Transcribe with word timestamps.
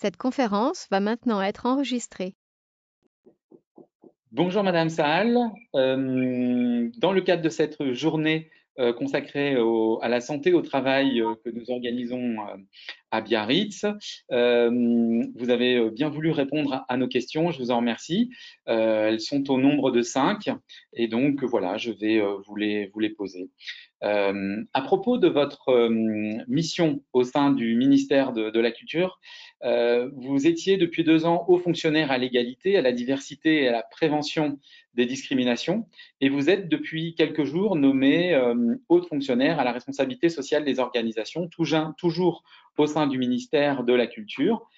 Cette 0.00 0.16
conférence 0.16 0.88
va 0.90 0.98
maintenant 0.98 1.42
être 1.42 1.66
enregistrée. 1.66 2.32
Bonjour 4.32 4.62
Madame 4.62 4.88
Saal. 4.88 5.36
Euh, 5.74 6.88
dans 6.96 7.12
le 7.12 7.20
cadre 7.20 7.42
de 7.42 7.50
cette 7.50 7.92
journée 7.92 8.50
euh, 8.78 8.94
consacrée 8.94 9.56
à 10.00 10.08
la 10.08 10.22
santé 10.22 10.54
au 10.54 10.62
travail 10.62 11.20
euh, 11.20 11.34
que 11.44 11.50
nous 11.50 11.70
organisons 11.70 12.36
à 13.10 13.20
Biarritz, 13.20 13.84
vous 14.30 15.50
avez 15.50 15.90
bien 15.90 16.08
voulu 16.08 16.30
répondre 16.30 16.84
à, 16.88 16.96
nos 16.96 17.08
questions. 17.08 17.50
Je 17.50 17.58
vous 17.58 17.70
en 17.70 17.78
remercie. 17.78 18.30
elles 18.66 19.20
sont 19.20 19.50
au 19.50 19.58
nombre 19.58 19.90
de 19.90 20.02
cinq 20.02 20.50
et 20.92 21.08
donc 21.08 21.42
voilà, 21.44 21.76
je 21.76 21.92
vais 21.92 22.20
vous 22.46 22.56
les, 22.56 23.10
poser. 23.16 23.50
Euh, 24.02 24.62
à 24.72 24.80
propos 24.80 25.18
de 25.18 25.28
votre 25.28 25.68
euh, 25.68 25.90
mission 26.48 27.02
au 27.12 27.22
sein 27.22 27.52
du 27.52 27.76
ministère 27.76 28.32
de, 28.32 28.58
la 28.60 28.70
Culture, 28.70 29.20
euh, 29.62 30.10
vous 30.16 30.46
étiez 30.46 30.78
depuis 30.78 31.04
deux 31.04 31.26
ans 31.26 31.44
haut 31.48 31.58
fonctionnaire 31.58 32.10
à 32.10 32.16
l'égalité, 32.16 32.76
à 32.78 32.82
la 32.82 32.92
diversité 32.92 33.62
et 33.62 33.68
à 33.68 33.72
la 33.72 33.82
prévention 33.82 34.58
des 34.94 35.04
discriminations, 35.04 35.86
et 36.20 36.30
vous 36.30 36.48
êtes 36.48 36.68
depuis 36.68 37.14
quelques 37.14 37.44
jours 37.44 37.76
nommé 37.76 38.34
euh, 38.34 38.74
haut 38.88 39.02
fonctionnaire 39.02 39.60
à 39.60 39.64
la 39.64 39.72
responsabilité 39.72 40.30
sociale 40.30 40.64
des 40.64 40.78
organisations, 40.78 41.48
toujours 41.48 42.42
au 42.78 42.86
sein 42.86 43.06
du 43.06 43.18
ministère 43.18 43.84
de 43.84 43.92
la 43.92 44.06
Culture. 44.06 44.68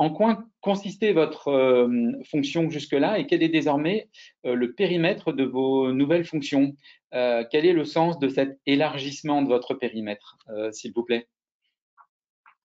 En 0.00 0.08
quoi 0.08 0.42
consistait 0.62 1.12
votre 1.12 1.48
euh, 1.48 2.12
fonction 2.30 2.70
jusque-là 2.70 3.18
et 3.18 3.26
quel 3.26 3.42
est 3.42 3.50
désormais 3.50 4.08
euh, 4.46 4.54
le 4.54 4.72
périmètre 4.72 5.30
de 5.30 5.44
vos 5.44 5.92
nouvelles 5.92 6.24
fonctions? 6.24 6.74
Euh, 7.12 7.44
Quel 7.50 7.66
est 7.66 7.74
le 7.74 7.84
sens 7.84 8.18
de 8.18 8.30
cet 8.30 8.58
élargissement 8.64 9.42
de 9.42 9.48
votre 9.48 9.74
périmètre, 9.74 10.38
s'il 10.72 10.94
vous 10.94 11.02
plaît? 11.02 11.28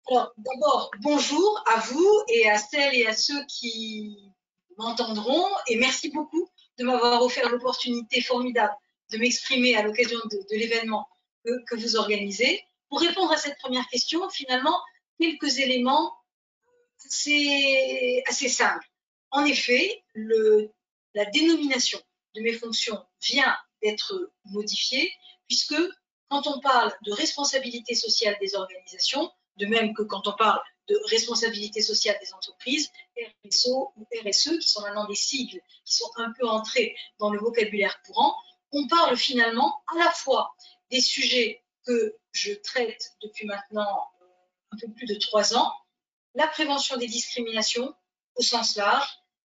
Alors, 0.07 0.31
d'abord, 0.37 0.91
bonjour 1.01 1.63
à 1.75 1.79
vous 1.81 2.23
et 2.29 2.47
à 2.47 2.57
celles 2.57 2.95
et 2.95 3.05
à 3.05 3.11
ceux 3.13 3.43
qui 3.49 4.31
m'entendront 4.77 5.45
et 5.67 5.75
merci 5.77 6.11
beaucoup 6.11 6.47
de 6.77 6.85
m'avoir 6.85 7.21
offert 7.21 7.49
l'opportunité 7.49 8.21
formidable 8.21 8.75
de 9.11 9.17
m'exprimer 9.17 9.75
à 9.75 9.81
l'occasion 9.81 10.19
de, 10.31 10.57
l'événement 10.57 11.05
que 11.43 11.75
vous 11.75 11.97
organisez. 11.97 12.61
Pour 12.89 12.99
répondre 12.99 13.31
à 13.31 13.37
cette 13.37 13.57
première 13.57 13.87
question, 13.87 14.29
finalement, 14.29 14.79
quelques 15.19 15.59
éléments 15.59 16.13
assez 17.05 18.49
simple. 18.49 18.85
En 19.31 19.45
effet, 19.45 20.03
la 20.15 21.25
dénomination 21.25 21.99
de 22.35 22.41
mes 22.41 22.53
fonctions 22.53 23.03
vient 23.21 23.55
d'être 23.81 24.31
modifiée, 24.45 25.11
puisque 25.47 25.75
quand 26.29 26.47
on 26.47 26.59
parle 26.59 26.93
de 27.05 27.11
responsabilité 27.11 27.95
sociale 27.95 28.35
des 28.41 28.55
organisations, 28.55 29.31
de 29.57 29.65
même 29.67 29.93
que 29.93 30.01
quand 30.01 30.27
on 30.27 30.33
parle 30.33 30.61
de 30.87 30.99
responsabilité 31.09 31.81
sociale 31.81 32.17
des 32.21 32.33
entreprises, 32.33 32.91
RSO 33.45 33.93
ou 33.95 34.07
RSE, 34.23 34.57
qui 34.59 34.67
sont 34.67 34.81
maintenant 34.81 35.07
des 35.07 35.15
sigles 35.15 35.61
qui 35.83 35.95
sont 35.95 36.11
un 36.17 36.31
peu 36.37 36.47
entrés 36.47 36.95
dans 37.19 37.29
le 37.29 37.39
vocabulaire 37.39 38.01
courant, 38.03 38.35
on 38.71 38.87
parle 38.87 39.17
finalement 39.17 39.83
à 39.93 39.97
la 39.99 40.11
fois 40.11 40.53
des 40.91 41.01
sujets 41.01 41.63
que 41.85 42.15
je 42.31 42.53
traite 42.53 43.13
depuis 43.21 43.45
maintenant 43.45 44.07
euh, 44.21 44.25
un 44.71 44.77
peu 44.77 44.91
plus 44.93 45.05
de 45.05 45.15
trois 45.15 45.55
ans, 45.55 45.71
la 46.33 46.47
prévention 46.47 46.97
des 46.97 47.07
discriminations 47.07 47.93
au 48.35 48.41
sens 48.41 48.75
large, 48.75 49.07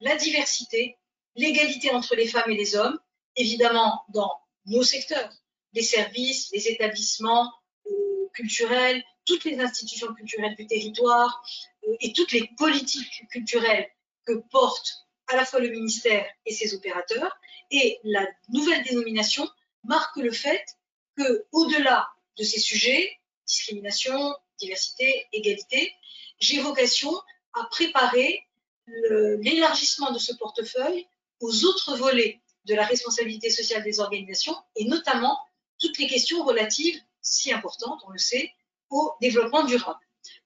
la 0.00 0.16
diversité, 0.16 0.96
l'égalité 1.34 1.90
entre 1.90 2.14
les 2.14 2.28
femmes 2.28 2.50
et 2.50 2.56
les 2.56 2.76
hommes, 2.76 2.98
évidemment 3.36 4.04
dans 4.10 4.40
nos 4.66 4.82
secteurs, 4.82 5.32
les 5.72 5.82
services, 5.82 6.50
les 6.52 6.68
établissements 6.68 7.52
euh, 7.86 8.28
culturels, 8.34 9.02
toutes 9.24 9.44
les 9.44 9.60
institutions 9.60 10.12
culturelles 10.14 10.54
du 10.56 10.66
territoire 10.66 11.42
euh, 11.86 11.96
et 12.00 12.12
toutes 12.12 12.32
les 12.32 12.48
politiques 12.56 13.28
culturelles 13.30 13.88
que 14.24 14.34
porte 14.50 15.06
à 15.28 15.36
la 15.36 15.44
fois 15.44 15.60
le 15.60 15.68
ministère 15.68 16.26
et 16.46 16.52
ses 16.52 16.74
opérateurs. 16.74 17.36
Et 17.70 17.98
la 18.04 18.26
nouvelle 18.48 18.82
dénomination 18.84 19.48
marque 19.84 20.16
le 20.16 20.32
fait 20.32 20.64
que, 21.16 21.46
au-delà 21.52 22.08
de 22.38 22.44
ces 22.44 22.60
sujets, 22.60 23.18
discrimination, 23.46 24.34
diversité, 24.58 25.26
égalité, 25.32 25.92
j'ai 26.40 26.60
vocation 26.60 27.12
à 27.54 27.64
préparer 27.70 28.46
l'élargissement 29.40 30.12
de 30.12 30.18
ce 30.18 30.32
portefeuille 30.34 31.06
aux 31.40 31.64
autres 31.64 31.96
volets 31.96 32.40
de 32.64 32.74
la 32.74 32.84
responsabilité 32.84 33.50
sociale 33.50 33.82
des 33.82 34.00
organisations 34.00 34.56
et 34.76 34.84
notamment 34.84 35.38
toutes 35.78 35.98
les 35.98 36.06
questions 36.06 36.44
relatives, 36.44 37.00
si 37.22 37.52
importantes, 37.52 38.00
on 38.06 38.10
le 38.10 38.18
sait, 38.18 38.52
au 38.90 39.12
développement 39.20 39.64
durable. 39.64 40.00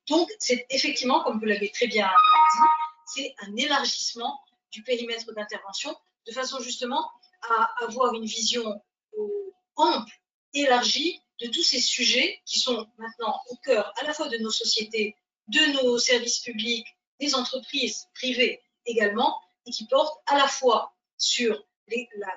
Donc, 0.08 0.28
c'est 0.38 0.66
effectivement, 0.70 1.22
comme 1.22 1.38
vous 1.38 1.46
l'avez 1.46 1.70
très 1.70 1.86
bien 1.86 2.06
dit, 2.06 2.68
c'est 3.14 3.34
un 3.40 3.56
élargissement 3.56 4.40
du 4.70 4.82
périmètre 4.82 5.32
d'intervention 5.32 5.96
de 6.26 6.32
façon 6.32 6.60
justement 6.60 7.10
à 7.42 7.84
avoir 7.84 8.14
une 8.14 8.24
vision 8.24 8.80
euh, 9.18 9.52
ample, 9.76 10.12
élargie 10.54 11.20
de 11.40 11.48
tous 11.48 11.62
ces 11.62 11.80
sujets 11.80 12.40
qui 12.44 12.60
sont 12.60 12.86
maintenant 12.98 13.40
au 13.50 13.56
cœur 13.56 13.92
à 14.00 14.04
la 14.04 14.14
fois 14.14 14.28
de 14.28 14.38
nos 14.38 14.50
sociétés 14.50 15.16
de 15.48 15.82
nos 15.82 15.98
services 15.98 16.40
publics, 16.40 16.86
des 17.20 17.34
entreprises 17.34 18.06
privées 18.14 18.62
également, 18.86 19.40
et 19.66 19.70
qui 19.70 19.86
portent 19.86 20.20
à 20.26 20.38
la 20.38 20.48
fois 20.48 20.94
sur 21.16 21.62
la 21.88 22.28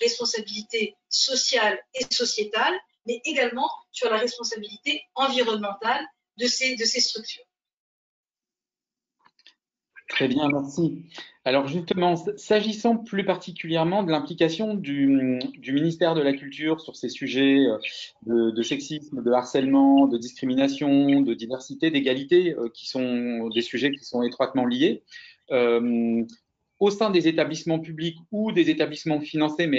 responsabilité 0.00 0.96
sociale 1.08 1.78
et 1.94 2.12
sociétale, 2.12 2.74
mais 3.06 3.20
également 3.24 3.70
sur 3.92 4.10
la 4.10 4.18
responsabilité 4.18 5.02
environnementale 5.14 6.04
de 6.38 6.46
ces, 6.46 6.76
de 6.76 6.84
ces 6.84 7.00
structures. 7.00 7.44
Très 10.08 10.28
bien, 10.28 10.48
merci. 10.48 11.02
Alors 11.46 11.68
justement, 11.68 12.16
s'agissant 12.36 12.96
plus 12.96 13.24
particulièrement 13.24 14.02
de 14.02 14.10
l'implication 14.10 14.74
du, 14.74 15.38
ministère 15.68 16.16
de 16.16 16.20
la 16.20 16.32
Culture 16.32 16.80
sur 16.80 16.96
ces 16.96 17.08
sujets 17.08 17.64
euh, 18.26 18.50
de, 18.50 18.62
sexisme, 18.62 19.22
de 19.22 19.30
harcèlement, 19.30 20.08
de 20.08 20.18
discrimination, 20.18 21.20
de 21.20 21.34
diversité, 21.34 21.92
d'égalité, 21.92 22.56
euh, 22.58 22.68
qui 22.74 22.88
sont 22.88 23.48
des 23.54 23.62
sujets 23.62 23.92
qui 23.92 24.04
sont 24.04 24.24
étroitement 24.24 24.66
liés, 24.66 25.04
euh, 25.52 26.24
au 26.80 26.90
sein 26.90 27.10
des 27.10 27.28
établissements 27.28 27.78
publics 27.78 28.18
ou 28.32 28.50
des 28.50 28.68
établissements 28.68 29.20
financés, 29.20 29.70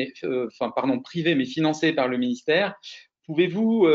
privés, 1.04 1.36
mais 1.36 1.46
financés 1.46 1.92
par 1.92 2.08
le 2.08 2.18
ministère, 2.18 2.76
pouvez-vous 3.26 3.88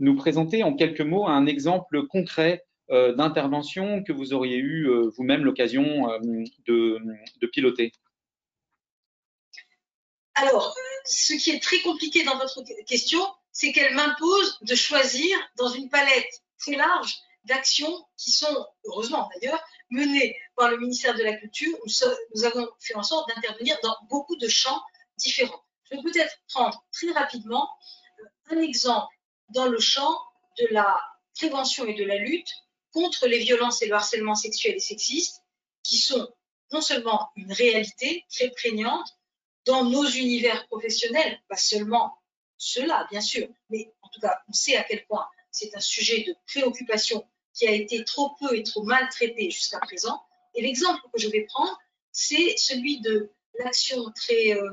nous 0.00 0.16
présenter 0.16 0.64
en 0.64 0.74
quelques 0.74 1.00
mots 1.00 1.28
un 1.28 1.46
exemple 1.46 2.08
concret 2.08 2.64
d'intervention 2.90 4.02
que 4.02 4.12
vous 4.12 4.32
auriez 4.32 4.58
eu 4.58 4.88
euh, 4.88 5.10
vous-même 5.16 5.44
l'occasion 5.44 6.10
euh, 6.10 6.18
de, 6.66 7.46
piloter 7.46 7.92
Alors, 10.34 10.74
ce 11.04 11.34
qui 11.34 11.50
est 11.50 11.62
très 11.62 11.80
compliqué 11.80 12.24
dans 12.24 12.36
votre 12.36 12.62
question, 12.86 13.20
c'est 13.52 13.72
qu'elle 13.72 13.94
m'impose 13.94 14.58
de 14.62 14.74
choisir 14.74 15.36
dans 15.56 15.68
une 15.68 15.88
palette 15.88 16.42
très 16.58 16.76
large 16.76 17.14
d'actions 17.44 18.04
qui 18.16 18.30
sont, 18.30 18.66
heureusement 18.84 19.28
d'ailleurs, 19.34 19.62
menées 19.90 20.36
par 20.56 20.70
le 20.70 20.78
ministère 20.78 21.14
de 21.14 21.22
la 21.22 21.36
Culture. 21.36 21.76
Nous 22.34 22.44
avons 22.44 22.68
fait 22.80 22.94
en 22.94 23.02
sorte 23.02 23.28
d'intervenir 23.28 23.76
dans 23.82 23.96
beaucoup 24.08 24.36
de 24.36 24.48
champs 24.48 24.82
différents. 25.18 25.62
Je 25.90 25.96
vais 25.96 26.02
peut-être 26.02 26.34
prendre 26.48 26.84
très 26.92 27.12
rapidement 27.12 27.68
un 28.50 28.60
exemple 28.60 29.14
dans 29.50 29.66
le 29.66 29.78
champ 29.78 30.18
de 30.58 30.66
la 30.70 30.98
prévention 31.34 31.86
et 31.86 31.94
de 31.94 32.04
la 32.04 32.16
lutte 32.16 32.50
contre 32.94 33.26
les 33.26 33.40
violences 33.40 33.82
et 33.82 33.86
le 33.86 33.94
harcèlement 33.94 34.36
sexuel 34.36 34.76
et 34.76 34.80
sexiste, 34.80 35.42
qui 35.82 35.98
sont 35.98 36.32
non 36.72 36.80
seulement 36.80 37.28
une 37.36 37.52
réalité 37.52 38.24
très 38.30 38.50
prégnante 38.50 39.08
dans 39.66 39.84
nos 39.84 40.06
univers 40.06 40.66
professionnels, 40.68 41.40
pas 41.48 41.56
seulement 41.56 42.16
cela, 42.56 43.06
bien 43.10 43.20
sûr, 43.20 43.48
mais 43.68 43.92
en 44.00 44.08
tout 44.08 44.20
cas, 44.20 44.38
on 44.48 44.52
sait 44.52 44.76
à 44.76 44.84
quel 44.84 45.04
point 45.06 45.26
c'est 45.50 45.74
un 45.74 45.80
sujet 45.80 46.22
de 46.22 46.34
préoccupation 46.46 47.26
qui 47.52 47.66
a 47.66 47.72
été 47.72 48.04
trop 48.04 48.30
peu 48.40 48.56
et 48.56 48.62
trop 48.62 48.84
mal 48.84 49.08
traité 49.10 49.50
jusqu'à 49.50 49.80
présent. 49.80 50.22
Et 50.54 50.62
l'exemple 50.62 51.00
que 51.12 51.20
je 51.20 51.28
vais 51.28 51.42
prendre, 51.42 51.76
c'est 52.12 52.56
celui 52.56 53.00
de 53.00 53.30
l'action 53.58 54.10
très, 54.12 54.54
euh, 54.54 54.70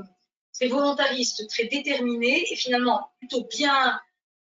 très 0.53 0.67
volontariste, 0.67 1.47
très 1.49 1.65
déterminée 1.65 2.45
et 2.51 2.55
finalement 2.55 3.11
plutôt 3.17 3.45
bien, 3.45 3.99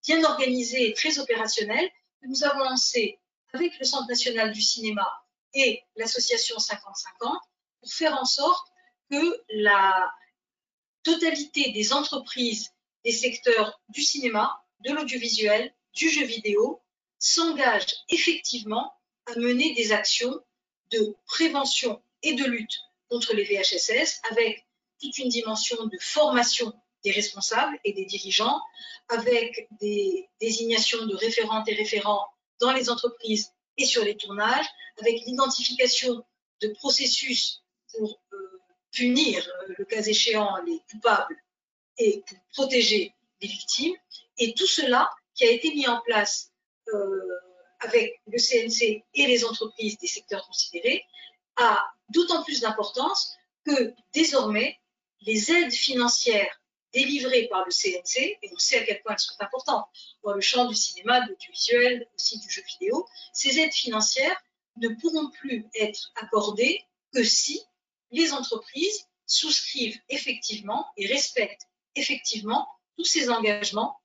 bien 0.06 0.24
organisée 0.24 0.88
et 0.88 0.94
très 0.94 1.18
opérationnelle 1.18 1.88
que 2.20 2.28
nous 2.28 2.44
avons 2.44 2.60
lancée 2.60 3.18
avec 3.54 3.78
le 3.78 3.84
Centre 3.84 4.08
national 4.08 4.52
du 4.52 4.60
cinéma 4.60 5.08
et 5.54 5.82
l'association 5.96 6.56
50-50 6.56 6.76
pour 7.80 7.92
faire 7.92 8.14
en 8.20 8.24
sorte 8.24 8.66
que 9.10 9.42
la 9.50 10.12
totalité 11.02 11.70
des 11.70 11.92
entreprises 11.92 12.72
des 13.04 13.12
secteurs 13.12 13.80
du 13.88 14.02
cinéma, 14.02 14.64
de 14.80 14.92
l'audiovisuel, 14.92 15.72
du 15.94 16.08
jeu 16.08 16.24
vidéo 16.24 16.82
s'engagent 17.18 17.94
effectivement 18.08 18.92
à 19.26 19.38
mener 19.38 19.74
des 19.74 19.92
actions 19.92 20.40
de 20.90 21.16
prévention 21.26 22.02
et 22.22 22.34
de 22.34 22.44
lutte 22.44 22.80
contre 23.08 23.34
les 23.34 23.44
VHSS 23.44 24.20
avec 24.30 24.66
toute 25.00 25.16
une 25.18 25.28
dimension 25.28 25.86
de 25.86 25.98
formation 26.00 26.72
des 27.04 27.12
responsables 27.12 27.78
et 27.84 27.92
des 27.92 28.06
dirigeants, 28.06 28.60
avec 29.08 29.68
des 29.80 30.28
désignations 30.40 31.04
de 31.06 31.14
référentes 31.14 31.68
et 31.68 31.74
référents 31.74 32.26
dans 32.60 32.72
les 32.72 32.90
entreprises 32.90 33.50
et 33.76 33.84
sur 33.84 34.04
les 34.04 34.16
tournages, 34.16 34.66
avec 35.00 35.24
l'identification 35.26 36.24
de 36.62 36.68
processus 36.68 37.62
pour 37.92 38.20
euh, 38.32 38.60
punir, 38.92 39.46
euh, 39.68 39.74
le 39.78 39.84
cas 39.84 40.02
échéant, 40.02 40.56
les 40.66 40.80
coupables 40.90 41.36
et 41.98 42.22
pour 42.26 42.38
protéger 42.52 43.12
les 43.40 43.48
victimes. 43.48 43.94
Et 44.38 44.54
tout 44.54 44.66
cela 44.66 45.10
qui 45.34 45.44
a 45.44 45.50
été 45.50 45.74
mis 45.74 45.86
en 45.86 46.00
place 46.02 46.52
euh, 46.92 47.40
avec 47.80 48.20
le 48.26 48.38
CNC 48.38 49.04
et 49.14 49.26
les 49.26 49.44
entreprises 49.44 49.98
des 49.98 50.06
secteurs 50.06 50.46
considérés 50.46 51.04
a 51.56 51.84
d'autant 52.08 52.42
plus 52.42 52.60
d'importance 52.60 53.34
que 53.64 53.92
désormais, 54.12 54.78
les 55.22 55.50
aides 55.50 55.72
financières 55.72 56.60
délivrées 56.94 57.48
par 57.48 57.64
le 57.64 57.70
CNC, 57.70 58.38
et 58.42 58.50
on 58.52 58.58
sait 58.58 58.78
à 58.78 58.84
quel 58.84 59.02
point 59.02 59.12
elles 59.12 59.18
sont 59.18 59.40
importantes 59.40 59.86
dans 60.22 60.32
le 60.32 60.40
champ 60.40 60.66
du 60.66 60.74
cinéma, 60.74 61.20
de 61.20 61.30
l'audiovisuel, 61.30 62.08
aussi 62.14 62.38
du 62.38 62.48
jeu 62.48 62.62
vidéo, 62.62 63.06
ces 63.32 63.58
aides 63.58 63.72
financières 63.72 64.40
ne 64.76 64.88
pourront 64.88 65.30
plus 65.30 65.66
être 65.74 66.12
accordées 66.16 66.84
que 67.12 67.22
si 67.22 67.62
les 68.10 68.32
entreprises 68.32 69.06
souscrivent 69.26 70.00
effectivement 70.08 70.86
et 70.96 71.06
respectent 71.06 71.68
effectivement 71.96 72.68
tous 72.96 73.04
ces 73.04 73.28
engagements 73.30 73.98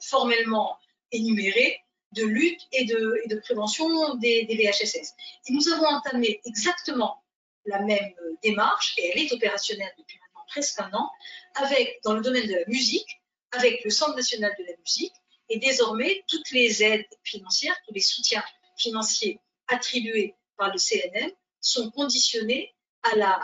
formellement 0.00 0.76
énumérés 1.10 1.80
de 2.12 2.24
lutte 2.24 2.60
et 2.72 2.84
de, 2.84 3.40
prévention 3.42 4.14
des, 4.16 4.44
des, 4.44 4.56
VHSS. 4.56 5.14
Et 5.46 5.52
nous 5.52 5.68
avons 5.68 5.86
entamé 5.86 6.40
exactement 6.44 7.22
la 7.64 7.80
même 7.80 8.14
démarche, 8.42 8.94
et 8.98 9.08
elle 9.08 9.22
est 9.22 9.32
opérationnelle 9.32 9.92
depuis 9.98 10.18
presque 10.48 10.80
un 10.80 10.92
an, 10.92 11.10
avec, 11.54 12.00
dans 12.04 12.14
le 12.14 12.22
domaine 12.22 12.46
de 12.46 12.54
la 12.54 12.66
musique, 12.66 13.20
avec 13.52 13.84
le 13.84 13.90
Centre 13.90 14.16
national 14.16 14.54
de 14.58 14.64
la 14.64 14.76
musique, 14.78 15.12
et 15.48 15.58
désormais 15.58 16.24
toutes 16.28 16.50
les 16.50 16.82
aides 16.82 17.06
financières, 17.24 17.76
tous 17.86 17.94
les 17.94 18.00
soutiens 18.00 18.44
financiers 18.78 19.38
attribués 19.68 20.34
par 20.56 20.72
le 20.72 20.78
CNM 20.78 21.30
sont 21.60 21.90
conditionnés 21.90 22.74
à 23.02 23.16
la 23.16 23.40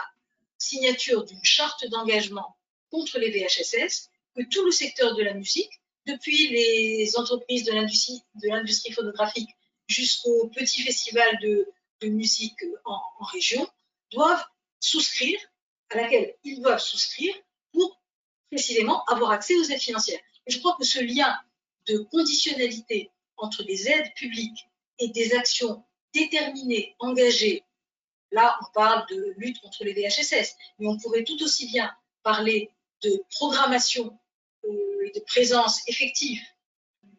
signature 0.57 1.23
d'une 1.25 1.43
charte 1.43 1.87
d'engagement 1.87 2.57
contre 2.89 3.19
les 3.19 3.29
VHSS 3.29 4.09
que 4.35 4.43
tout 4.49 4.65
le 4.65 4.71
secteur 4.71 5.15
de 5.15 5.23
la 5.23 5.33
musique, 5.33 5.71
depuis 6.05 6.47
les 6.47 7.17
entreprises 7.17 7.63
de 7.65 7.73
l'industrie 8.49 8.91
phonographique 8.93 9.49
jusqu'au 9.87 10.47
petit 10.49 10.81
festival 10.81 11.37
de, 11.41 11.67
musique 12.03 12.63
en, 12.85 13.01
région, 13.25 13.67
doivent 14.11 14.45
souscrire, 14.79 15.39
à 15.89 15.97
laquelle 15.97 16.35
ils 16.43 16.61
doivent 16.61 16.81
souscrire 16.81 17.33
pour 17.73 17.99
précisément 18.49 19.03
avoir 19.05 19.31
accès 19.31 19.55
aux 19.55 19.63
aides 19.63 19.79
financières. 19.79 20.19
Je 20.47 20.57
crois 20.59 20.75
que 20.77 20.85
ce 20.85 20.99
lien 20.99 21.37
de 21.87 21.99
conditionnalité 21.99 23.11
entre 23.37 23.63
les 23.63 23.89
aides 23.89 24.13
publiques 24.15 24.67
et 24.99 25.09
des 25.09 25.33
actions 25.35 25.83
déterminées, 26.13 26.95
engagées, 26.99 27.63
là 28.31 28.57
on 28.61 28.71
parle 28.73 29.05
de 29.09 29.33
lutte 29.37 29.59
contre 29.61 29.83
les 29.83 29.93
VHSS, 29.93 30.55
mais 30.79 30.87
on 30.87 30.97
pourrait 30.97 31.23
tout 31.23 31.41
aussi 31.43 31.67
bien 31.67 31.91
parler 32.23 32.71
de 33.01 33.23
programmation 33.31 34.19
euh, 34.65 35.07
et 35.07 35.17
de 35.17 35.23
présence 35.25 35.87
effective, 35.87 36.41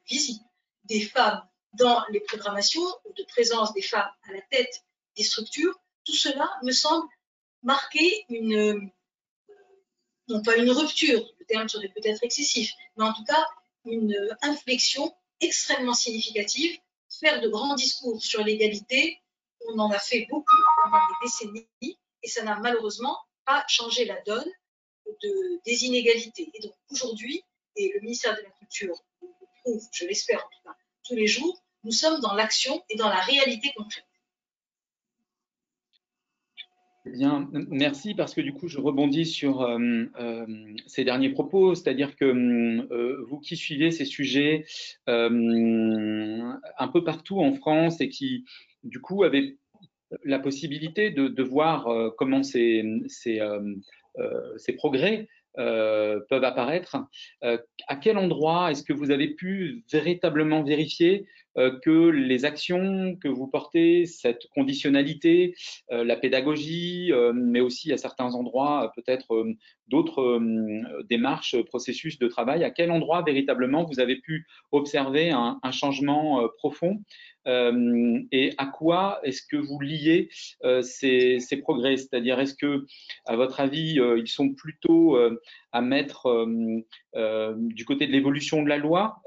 visible, 0.06 0.44
des 0.84 1.00
femmes 1.00 1.42
dans 1.74 2.04
les 2.10 2.20
programmations, 2.20 2.86
ou 3.04 3.12
de 3.14 3.24
présence 3.24 3.72
des 3.72 3.82
femmes 3.82 4.10
à 4.28 4.32
la 4.32 4.42
tête 4.50 4.84
des 5.16 5.22
structures, 5.22 5.74
tout 6.04 6.14
cela 6.14 6.50
me 6.62 6.72
semble 6.72 7.06
marquer 7.62 8.24
une, 8.28 8.90
non 10.28 10.42
pas 10.42 10.56
une 10.56 10.70
rupture, 10.70 11.24
le 11.38 11.44
terme 11.46 11.68
serait 11.68 11.88
peut-être 11.88 12.22
excessif, 12.22 12.72
mais 12.96 13.04
en 13.04 13.12
tout 13.12 13.24
cas 13.24 13.46
une 13.84 14.14
inflexion 14.42 15.14
extrêmement 15.40 15.94
significative. 15.94 16.78
Faire 17.08 17.40
de 17.40 17.48
grands 17.48 17.74
discours 17.74 18.22
sur 18.22 18.44
l'égalité, 18.44 19.20
on 19.68 19.78
en 19.78 19.90
a 19.90 19.98
fait 19.98 20.26
beaucoup 20.30 20.56
pendant 20.82 20.98
des 20.98 21.26
décennies 21.26 21.98
et 22.22 22.28
ça 22.28 22.42
n'a 22.44 22.56
malheureusement 22.60 23.18
pas 23.44 23.64
changé 23.68 24.04
la 24.04 24.20
donne 24.22 24.50
de, 25.06 25.60
des 25.64 25.84
inégalités. 25.84 26.50
Et 26.54 26.60
donc 26.60 26.74
aujourd'hui, 26.90 27.44
et 27.76 27.92
le 27.94 28.00
ministère 28.00 28.36
de 28.36 28.42
la 28.42 28.50
Culture 28.50 28.96
prouve, 29.62 29.82
je 29.92 30.04
l'espère 30.04 30.38
en 30.38 30.48
tout 30.48 30.62
cas, 30.64 30.76
tous 31.04 31.14
les 31.14 31.26
jours, 31.26 31.60
nous 31.84 31.92
sommes 31.92 32.20
dans 32.20 32.34
l'action 32.34 32.84
et 32.90 32.96
dans 32.96 33.08
la 33.08 33.20
réalité 33.20 33.72
concrète. 33.76 34.04
Eh 37.06 37.10
bien, 37.12 37.48
merci 37.70 38.14
parce 38.14 38.34
que 38.34 38.42
du 38.42 38.52
coup, 38.52 38.68
je 38.68 38.78
rebondis 38.78 39.24
sur 39.24 39.62
euh, 39.62 40.04
euh, 40.20 40.46
ces 40.86 41.02
derniers 41.02 41.30
propos, 41.30 41.74
c'est-à-dire 41.74 42.14
que 42.14 42.26
euh, 42.26 43.24
vous 43.26 43.40
qui 43.40 43.56
suivez 43.56 43.90
ces 43.90 44.04
sujets 44.04 44.66
un 45.06 46.88
peu 46.92 47.02
partout 47.02 47.40
en 47.40 47.54
France 47.54 48.02
et 48.02 48.10
qui, 48.10 48.44
du 48.84 49.00
coup, 49.00 49.24
avez 49.24 49.56
la 50.24 50.38
possibilité 50.38 51.10
de, 51.10 51.42
voir 51.42 51.88
comment 52.18 52.42
ces, 52.42 52.84
ces, 53.06 53.40
ces 54.56 54.72
progrès 54.74 55.28
peuvent 55.54 56.44
apparaître. 56.44 56.98
à 57.42 57.96
quel 57.96 58.18
endroit 58.18 58.72
est-ce 58.72 58.82
que 58.82 58.92
vous 58.92 59.10
avez 59.10 59.28
pu 59.28 59.84
véritablement 59.90 60.62
vérifier 60.62 61.26
que 61.56 62.08
les 62.08 62.44
actions 62.44 63.16
que 63.16 63.28
vous 63.28 63.48
portez, 63.48 64.06
cette 64.06 64.46
conditionnalité, 64.54 65.54
euh, 65.90 66.04
la 66.04 66.16
pédagogie, 66.16 67.12
euh, 67.12 67.32
mais 67.34 67.60
aussi 67.60 67.92
à 67.92 67.96
certains 67.96 68.34
endroits 68.34 68.92
peut-être 68.94 69.44
d'autres 69.88 70.40
démarches, 71.08 71.60
processus 71.62 72.18
de 72.18 72.28
travail, 72.28 72.62
à 72.62 72.70
quel 72.70 72.90
endroit 72.90 73.22
véritablement 73.22 73.84
vous 73.84 73.98
avez 73.98 74.16
pu 74.16 74.46
observer 74.70 75.30
un, 75.30 75.58
changement 75.72 76.48
profond 76.58 77.02
et 77.46 78.52
à 78.56 78.66
quoi 78.66 79.18
est-ce 79.24 79.42
que 79.42 79.56
vous 79.56 79.80
liez 79.80 80.28
ces, 80.82 81.40
progrès? 81.60 81.96
C'est-à-dire, 81.96 82.38
est-ce 82.38 82.54
que, 82.54 82.86
à 83.26 83.34
votre 83.34 83.58
avis, 83.58 83.98
ils 84.16 84.28
sont 84.28 84.50
plutôt 84.50 85.18
à 85.72 85.80
mettre 85.80 86.46
du 87.16 87.84
côté 87.84 88.06
de 88.06 88.12
l'évolution 88.12 88.62
de 88.62 88.68
la 88.68 88.78
loi 88.78 89.20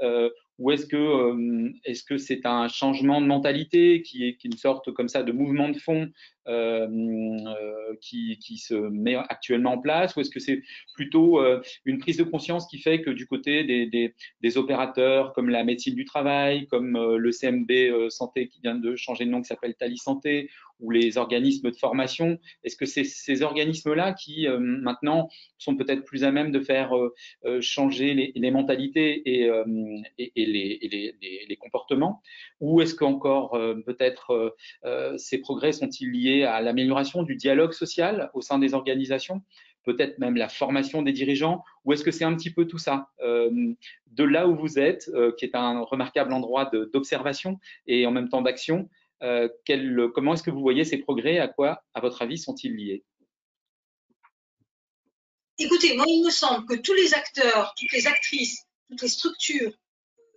ou 0.59 0.71
est-ce 0.71 0.85
que 0.85 0.95
euh, 0.95 1.71
est-ce 1.83 2.03
que 2.03 2.17
c'est 2.17 2.45
un 2.45 2.67
changement 2.67 3.21
de 3.21 3.25
mentalité 3.25 4.01
qui 4.03 4.27
est 4.27 4.43
une 4.43 4.57
sorte 4.57 4.91
comme 4.91 5.07
ça 5.07 5.23
de 5.23 5.31
mouvement 5.31 5.69
de 5.69 5.77
fond 5.77 6.11
euh, 6.47 6.87
euh, 6.87 7.95
qui, 8.01 8.37
qui, 8.39 8.57
se 8.57 8.75
met 8.75 9.15
actuellement 9.15 9.73
en 9.73 9.77
place? 9.79 10.15
Ou 10.15 10.21
est-ce 10.21 10.29
que 10.29 10.39
c'est 10.39 10.61
plutôt 10.93 11.41
une 11.85 11.97
prise 11.97 12.17
de 12.17 12.23
conscience 12.23 12.67
qui 12.67 12.77
fait 12.77 13.01
que 13.01 13.09
du 13.09 13.25
côté 13.25 13.63
des, 13.63 13.87
des, 13.87 14.13
des 14.41 14.57
opérateurs 14.57 15.33
comme 15.33 15.49
la 15.49 15.63
médecine 15.63 15.95
du 15.95 16.05
travail, 16.05 16.67
comme 16.67 16.93
le 17.15 17.31
CMB 17.31 18.09
santé 18.09 18.47
qui 18.47 18.61
vient 18.61 18.75
de 18.75 18.95
changer 18.95 19.25
de 19.25 19.31
nom 19.31 19.41
qui 19.41 19.47
s'appelle 19.47 19.73
Tali 19.75 19.97
Santé 19.97 20.49
ou 20.79 20.91
les 20.91 21.17
organismes 21.17 21.71
de 21.71 21.77
formation 21.77 22.37
Est-ce 22.63 22.75
que 22.75 22.85
c'est 22.85 23.05
ces 23.05 23.41
organismes-là 23.41 24.13
qui 24.13 24.47
maintenant 24.59 25.29
sont 25.57 25.75
peut-être 25.75 26.03
plus 26.03 26.23
à 26.23 26.31
même 26.31 26.51
de 26.51 26.59
faire 26.59 26.91
changer 27.61 28.33
les, 28.35 28.51
mentalités 28.51 29.23
et 29.25 30.42
les, 30.45 31.57
comportements 31.59 32.21
Ou 32.59 32.81
est-ce 32.81 32.95
qu'encore 32.95 33.55
euh, 33.55 33.75
peut-être 33.85 34.31
euh, 34.31 34.49
euh, 34.85 35.17
ces 35.17 35.39
progrès 35.39 35.71
sont-ils 35.71 36.11
liés 36.11 36.43
à 36.43 36.61
l'amélioration 36.61 37.23
du 37.23 37.35
dialogue 37.35 37.73
social 37.73 38.29
au 38.33 38.41
sein 38.41 38.59
des 38.59 38.73
organisations 38.73 39.41
peut-être 39.85 40.17
même 40.17 40.37
la 40.37 40.47
formation 40.47 41.01
des 41.01 41.11
dirigeants, 41.11 41.61
ou 41.83 41.91
est-ce 41.91 42.05
que 42.05 42.11
c'est 42.11 42.23
un 42.23 42.33
petit 42.37 42.53
peu 42.53 42.65
tout 42.65 42.77
ça 42.77 43.09
De 43.19 44.23
là 44.23 44.47
où 44.47 44.55
vous 44.55 44.79
êtes, 44.79 45.11
qui 45.37 45.43
est 45.43 45.55
un 45.55 45.81
remarquable 45.81 46.31
endroit 46.31 46.71
d'observation 46.93 47.59
et 47.85 48.07
en 48.07 48.11
même 48.11 48.29
temps 48.29 48.41
d'action, 48.41 48.89
comment 49.19 50.35
est-ce 50.35 50.43
que 50.43 50.51
vous 50.51 50.61
voyez 50.61 50.85
ces 50.85 50.99
progrès 50.99 51.37
À 51.39 51.49
quoi, 51.49 51.83
à 51.93 51.99
votre 51.99 52.21
avis, 52.21 52.37
sont-ils 52.37 52.73
liés? 52.73 53.03
Écoutez, 55.59 55.95
moi, 55.95 56.05
il 56.07 56.23
me 56.25 56.31
semble 56.31 56.65
que 56.65 56.75
tous 56.75 56.93
les 56.93 57.13
acteurs, 57.13 57.73
toutes 57.77 57.91
les 57.91 58.07
actrices, 58.07 58.65
toutes 58.89 59.01
les 59.01 59.07
structures 59.07 59.73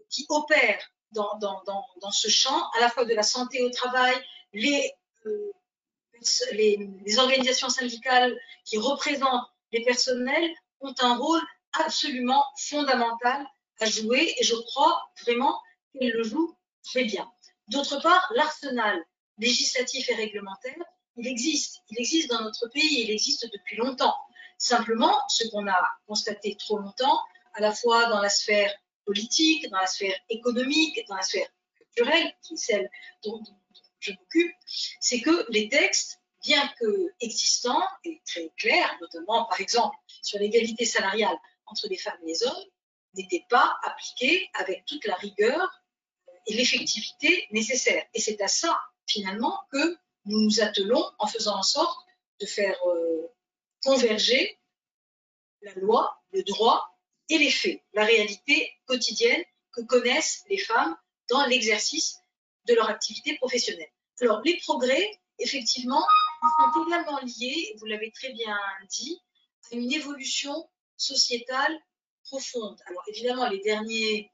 qui 0.09 0.27
opèrent 0.29 0.91
dans, 1.13 1.39
dans, 1.39 1.63
dans, 2.01 2.11
ce 2.11 2.29
champ, 2.29 2.71
à 2.77 2.81
la 2.81 2.91
fois 2.91 3.05
de 3.05 3.15
la 3.15 3.23
santé 3.23 3.63
au 3.63 3.71
travail, 3.71 4.15
euh, 4.55 5.53
les, 6.53 6.89
les, 7.05 7.19
organisations 7.19 7.69
syndicales 7.69 8.37
qui 8.65 8.79
représentent 8.79 9.49
les 9.73 9.85
personnels 9.85 10.51
ont 10.81 10.95
un 11.01 11.17
rôle 11.17 11.43
absolument 11.85 12.45
fondamental 12.59 13.47
à 13.81 13.87
jouer 13.87 14.35
et 14.39 14.45
je 14.45 14.55
crois 14.55 15.11
vraiment 15.23 15.61
qu'elles 15.93 16.13
le 16.13 16.23
jouent 16.23 16.57
très 16.85 17.05
bien. 17.05 17.31
D'autre 17.69 18.01
part, 18.01 18.31
l'arsenal 18.35 19.05
législatif 19.39 20.09
et 20.09 20.15
réglementaire, 20.15 20.75
il 21.17 21.27
existe. 21.27 21.83
Il 21.91 21.99
existe 21.99 22.31
dans 22.31 22.43
notre 22.43 22.69
pays, 22.69 23.03
il 23.03 23.11
existe 23.11 23.51
depuis 23.53 23.77
longtemps. 23.77 24.15
Simplement, 24.59 25.15
ce 25.29 25.49
qu'on 25.49 25.67
a 25.69 25.81
constaté 26.07 26.57
trop 26.57 26.79
longtemps, 26.79 27.21
à 27.55 27.61
la 27.61 27.75
fois 27.75 28.07
dans 28.07 28.21
la 28.21 28.29
sphère 28.29 28.73
politique, 29.07 29.71
dans 29.71 29.79
la 29.79 29.87
sphère 29.87 30.17
économique, 30.29 31.01
dans 31.09 31.17
la 31.17 31.23
sphère 31.23 31.49
culturelle, 31.77 32.35
qui 32.43 32.55
est 32.55 32.59
celle 32.59 32.91
dont, 33.25 33.43
je 34.01 34.13
m'occupe, 34.13 34.55
c'est 35.01 35.21
que 35.21 35.47
les 35.51 35.69
textes, 35.69 36.21
bien 36.43 36.69
que 36.79 37.13
existants 37.21 37.83
et 38.05 38.21
très 38.27 38.53
clairs, 38.59 38.97
notamment 39.01 39.47
par 39.47 39.61
exemple 39.61 39.97
sur 40.23 40.39
l'égalité 40.39 40.85
salariale 40.85 41.37
entre 41.67 41.89
les 41.89 41.97
femmes 41.97 42.19
et 42.25 42.27
les 42.27 42.47
hommes, 42.47 42.65
n'étaient 43.15 43.47
pas 43.49 43.77
appliqués 43.83 44.49
avec 44.55 44.85
toute 44.85 45.07
la 45.07 45.15
rigueur 45.15 45.83
et 46.47 46.55
l'effectivité 46.55 47.49
nécessaire. 47.51 48.05
Et 48.15 48.21
c'est 48.21 48.41
à 48.41 48.49
ça, 48.49 48.79
finalement, 49.07 49.59
que 49.73 49.97
nous 50.27 50.41
nous 50.43 50.61
attelons 50.61 51.05
en 51.19 51.27
faisant 51.27 51.57
en 51.57 51.63
sorte 51.63 51.99
de 52.41 52.47
faire 52.47 52.77
euh, 52.87 53.33
converger 53.83 54.61
la 55.63 55.75
loi, 55.75 56.23
le 56.33 56.43
droit 56.43 56.96
et 57.29 57.39
les 57.39 57.51
faits, 57.51 57.81
la 57.93 58.05
réalité 58.05 58.73
quotidienne 58.87 59.43
que 59.73 59.83
connaissent 59.83 60.45
les 60.49 60.59
femmes 60.59 60.97
dans 61.29 61.45
l'exercice 61.47 62.17
de 62.67 62.75
leur 62.75 62.89
activité 62.89 63.37
professionnelle. 63.37 63.91
Alors, 64.21 64.41
les 64.45 64.57
progrès, 64.59 65.11
effectivement, 65.39 66.05
sont 66.75 66.87
également 66.87 67.21
liés, 67.21 67.75
vous 67.79 67.87
l'avez 67.87 68.11
très 68.13 68.33
bien 68.33 68.57
dit, 68.89 69.21
à 69.71 69.77
une 69.77 69.93
évolution 69.93 70.69
sociétale 70.97 71.77
profonde. 72.25 72.79
Alors, 72.87 73.03
évidemment, 73.09 73.49
les 73.49 73.61
derniers 73.61 74.33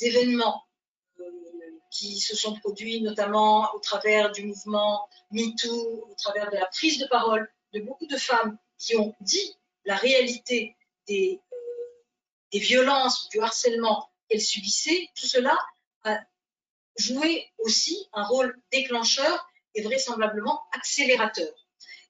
événements 0.00 0.64
euh, 1.20 1.24
qui 1.90 2.20
se 2.20 2.36
sont 2.36 2.58
produits, 2.60 3.00
notamment 3.02 3.72
au 3.74 3.80
travers 3.80 4.30
du 4.32 4.46
mouvement 4.46 5.08
MeToo, 5.30 6.06
au 6.08 6.14
travers 6.16 6.50
de 6.50 6.56
la 6.56 6.66
prise 6.66 6.98
de 6.98 7.06
parole 7.06 7.50
de 7.72 7.80
beaucoup 7.80 8.06
de 8.06 8.16
femmes 8.16 8.58
qui 8.78 8.96
ont 8.96 9.14
dit 9.20 9.56
la 9.84 9.96
réalité 9.96 10.76
des, 11.06 11.40
des 12.52 12.58
violences, 12.58 13.28
du 13.28 13.40
harcèlement 13.40 14.10
qu'elles 14.28 14.40
subissaient, 14.40 15.08
tout 15.14 15.26
cela 15.26 15.56
a 16.04 16.18
joué 16.96 17.50
aussi 17.58 18.08
un 18.12 18.24
rôle 18.24 18.58
déclencheur 18.72 19.48
et 19.74 19.82
vraisemblablement 19.82 20.64
accélérateur. 20.72 21.52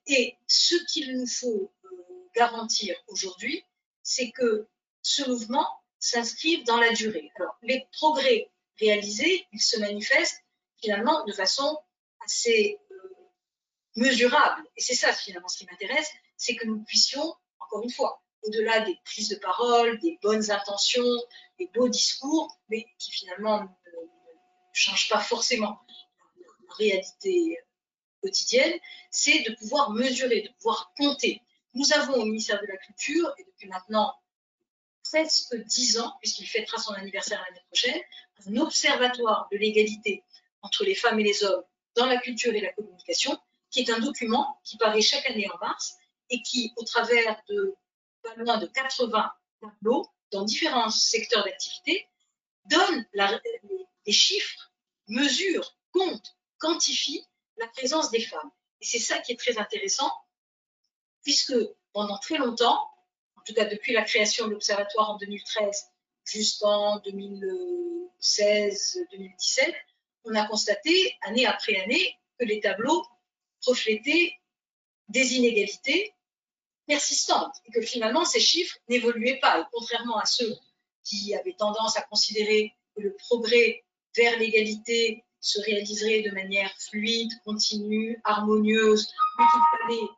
Et 0.07 0.35
ce 0.47 0.75
qu'il 0.85 1.17
nous 1.17 1.27
faut 1.27 1.71
euh, 1.85 1.89
garantir 2.35 2.95
aujourd'hui, 3.07 3.63
c'est 4.01 4.31
que 4.31 4.67
ce 5.01 5.27
mouvement 5.29 5.67
s'inscrive 5.99 6.63
dans 6.65 6.77
la 6.77 6.91
durée. 6.93 7.31
Alors, 7.35 7.55
les 7.61 7.87
progrès 7.91 8.49
réalisés, 8.79 9.45
ils 9.51 9.61
se 9.61 9.79
manifestent 9.79 10.43
finalement 10.81 11.23
de 11.25 11.33
façon 11.33 11.77
assez 12.21 12.79
euh, 12.91 12.95
mesurable. 13.95 14.63
Et 14.77 14.81
c'est 14.81 14.95
ça 14.95 15.13
finalement 15.13 15.47
ce 15.47 15.59
qui 15.59 15.65
m'intéresse, 15.65 16.09
c'est 16.37 16.55
que 16.55 16.65
nous 16.65 16.83
puissions, 16.83 17.35
encore 17.59 17.83
une 17.83 17.91
fois, 17.91 18.23
au-delà 18.43 18.81
des 18.81 18.97
prises 19.05 19.29
de 19.29 19.35
parole, 19.35 19.99
des 19.99 20.17
bonnes 20.21 20.51
intentions, 20.51 21.17
des 21.57 21.67
beaux 21.73 21.89
discours, 21.89 22.57
mais 22.69 22.85
qui 22.97 23.11
finalement 23.11 23.61
ne, 23.61 23.67
changent 24.73 25.09
pas 25.09 25.19
forcément 25.19 25.79
la 26.67 26.75
réalité 26.75 27.57
quotidienne, 28.21 28.73
c'est 29.11 29.41
de 29.43 29.55
pouvoir 29.55 29.91
mesurer, 29.91 30.41
de 30.41 30.49
pouvoir 30.53 30.93
compter. 30.97 31.41
Nous 31.73 31.93
avons 31.93 32.15
au 32.15 32.25
ministère 32.25 32.61
de 32.61 32.67
la 32.67 32.77
Culture, 32.77 33.33
et 33.37 33.43
depuis 33.43 33.67
maintenant 33.67 34.13
presque 35.03 35.55
dix 35.65 35.99
ans, 35.99 36.13
puisqu'il 36.21 36.45
fêtera 36.45 36.77
son 36.77 36.93
anniversaire 36.93 37.43
l'année 37.47 37.63
prochaine, 37.67 38.01
un 38.47 38.57
observatoire 38.57 39.47
de 39.51 39.57
l'égalité 39.57 40.23
entre 40.61 40.83
les 40.83 40.95
femmes 40.95 41.19
et 41.19 41.23
les 41.23 41.43
hommes 41.43 41.63
dans 41.95 42.05
la 42.05 42.17
culture 42.17 42.53
et 42.53 42.61
la 42.61 42.71
communication, 42.73 43.37
qui 43.71 43.81
est 43.81 43.89
un 43.89 43.99
document 43.99 44.59
qui 44.63 44.77
paraît 44.77 45.01
chaque 45.01 45.25
année 45.29 45.49
en 45.51 45.57
mars 45.57 45.95
et 46.29 46.41
qui, 46.41 46.73
au 46.77 46.83
travers 46.83 47.41
de 47.49 47.75
pas 48.23 48.35
loin 48.35 48.57
de 48.57 48.67
80 48.67 49.31
tableaux 49.61 50.07
dans 50.31 50.43
différents 50.43 50.89
secteurs 50.89 51.43
d'activité, 51.43 52.07
donne 52.65 53.05
les 54.05 54.13
chiffres, 54.13 54.71
mesure, 55.07 55.75
compte, 55.91 56.37
quantifie 56.59 57.25
la 57.57 57.67
présence 57.67 58.11
des 58.11 58.21
femmes. 58.21 58.51
Et 58.81 58.85
c'est 58.85 58.99
ça 58.99 59.19
qui 59.19 59.33
est 59.33 59.39
très 59.39 59.57
intéressant, 59.57 60.09
puisque 61.23 61.53
pendant 61.93 62.17
très 62.19 62.37
longtemps, 62.37 62.89
en 63.35 63.41
tout 63.45 63.53
cas 63.53 63.65
depuis 63.65 63.91
la 63.93 64.03
création 64.03 64.47
de 64.47 64.51
l'Observatoire 64.51 65.09
en 65.11 65.17
2013 65.17 65.85
jusqu'en 66.25 66.99
2016-2017, 66.99 69.73
on 70.25 70.35
a 70.35 70.45
constaté 70.47 71.17
année 71.21 71.45
après 71.45 71.79
année 71.81 72.17
que 72.37 72.43
les 72.45 72.59
tableaux 72.59 73.05
reflétaient 73.65 74.33
des 75.07 75.35
inégalités 75.35 76.13
persistantes 76.89 77.55
et 77.65 77.71
que 77.71 77.81
finalement 77.81 78.25
ces 78.25 78.39
chiffres 78.39 78.75
n'évoluaient 78.89 79.39
pas. 79.39 79.69
Contrairement 79.71 80.17
à 80.17 80.25
ceux 80.25 80.53
qui 81.03 81.35
avaient 81.35 81.55
tendance 81.57 81.95
à 81.97 82.01
considérer 82.01 82.73
que 82.95 83.01
le 83.01 83.15
progrès 83.15 83.85
vers 84.17 84.37
l'égalité 84.39 85.23
se 85.39 85.61
réaliserait 85.61 86.23
de 86.23 86.31
manière 86.31 86.73
fluide, 86.79 87.31
continue, 87.45 88.19
harmonieuse, 88.25 89.07
fallait 89.37 90.09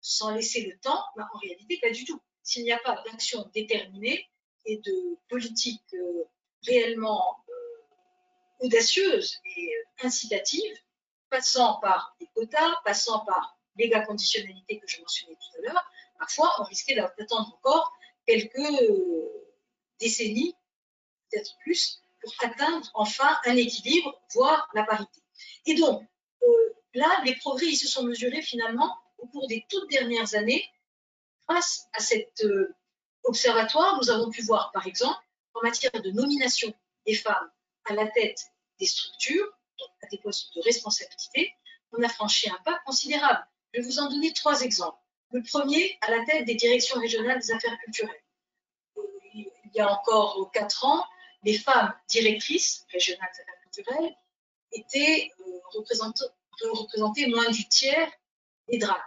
sans 0.00 0.34
laisser 0.34 0.66
le 0.66 0.78
temps, 0.78 1.02
ben, 1.16 1.26
en 1.32 1.38
réalité 1.38 1.78
pas 1.80 1.90
du 1.90 2.04
tout 2.04 2.20
s'il 2.42 2.64
n'y 2.64 2.72
a 2.72 2.78
pas 2.78 3.02
d'action 3.06 3.48
déterminée 3.54 4.28
et 4.64 4.76
de 4.78 5.18
politique 5.28 5.82
euh, 5.94 6.24
réellement 6.66 7.38
euh, 7.48 8.66
audacieuse 8.66 9.38
et 9.56 9.72
incitative, 10.02 10.76
passant 11.30 11.80
par 11.80 12.14
des 12.20 12.28
quotas, 12.34 12.76
passant 12.84 13.24
par 13.24 13.58
l'égaconditionnalité 13.76 14.78
que 14.78 14.86
je 14.86 15.00
mentionnais 15.00 15.34
tout 15.36 15.58
à 15.58 15.62
l'heure, 15.62 15.90
parfois 16.22 16.52
on 16.60 16.64
risquait 16.64 16.94
d'attendre 16.94 17.52
encore 17.58 17.92
quelques 18.26 18.56
euh, 18.58 19.50
décennies, 20.00 20.54
peut-être 21.30 21.56
plus, 21.64 22.00
pour 22.20 22.32
atteindre 22.42 22.88
enfin 22.94 23.36
un 23.46 23.56
équilibre, 23.56 24.20
voire 24.34 24.68
la 24.74 24.84
parité. 24.84 25.20
Et 25.66 25.74
donc, 25.74 26.06
là, 26.94 27.10
les 27.24 27.34
progrès 27.36 27.66
ils 27.66 27.76
se 27.76 27.88
sont 27.88 28.04
mesurés 28.04 28.42
finalement 28.42 28.96
au 29.18 29.26
cours 29.26 29.48
des 29.48 29.64
toutes 29.68 29.90
dernières 29.90 30.34
années 30.34 30.64
Grâce 31.48 31.88
à 31.92 32.00
cet 32.00 32.44
euh, 32.44 32.74
observatoire, 33.24 33.98
nous 34.00 34.10
avons 34.10 34.30
pu 34.30 34.42
voir, 34.42 34.70
par 34.72 34.86
exemple, 34.86 35.18
en 35.54 35.60
matière 35.62 35.92
de 35.92 36.10
nomination 36.10 36.72
des 37.06 37.14
femmes 37.14 37.50
à 37.84 37.94
la 37.94 38.06
tête 38.06 38.38
des 38.78 38.86
structures, 38.86 39.48
à 40.02 40.06
des 40.06 40.18
postes 40.18 40.54
de 40.54 40.62
responsabilité, 40.62 41.52
on 41.92 42.02
a 42.02 42.08
franchi 42.08 42.48
un 42.48 42.58
pas 42.64 42.78
considérable. 42.86 43.44
Je 43.72 43.80
vais 43.80 43.86
vous 43.86 43.98
en 43.98 44.08
donner 44.08 44.32
trois 44.32 44.62
exemples. 44.62 45.01
Le 45.32 45.42
premier, 45.42 45.98
à 46.02 46.10
la 46.10 46.24
tête 46.26 46.44
des 46.44 46.54
directions 46.54 47.00
régionales 47.00 47.40
des 47.40 47.52
affaires 47.52 47.78
culturelles. 47.84 48.22
Il 49.34 49.50
y 49.74 49.80
a 49.80 49.90
encore 49.90 50.50
quatre 50.52 50.84
ans, 50.84 51.02
les 51.42 51.56
femmes 51.58 51.94
directrices 52.08 52.84
régionales 52.92 53.30
des 53.34 53.40
affaires 53.40 53.60
culturelles 53.62 54.16
étaient 54.72 55.30
euh, 55.40 55.58
représentées, 55.72 57.26
moins 57.28 57.50
du 57.50 57.66
tiers 57.68 58.12
des 58.68 58.76
DRAC. 58.76 59.02